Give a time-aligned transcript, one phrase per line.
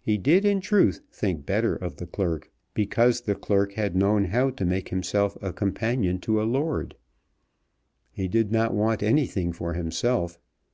[0.00, 4.48] He did in truth think better of the clerk because the clerk had known how
[4.48, 6.94] to make himself a companion to a lord.
[8.12, 10.38] He did not want anything for himself.